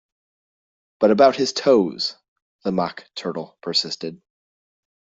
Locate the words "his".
1.35-1.53